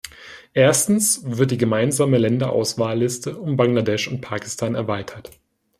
Erstens 0.55 1.21
wird 1.27 1.51
die 1.51 1.59
gemeinsame 1.59 2.17
Länderauswahlliste 2.17 3.37
um 3.37 3.55
Bangladesh 3.55 4.07
und 4.07 4.19
Pakistan 4.19 4.73
erweitert. 4.73 5.29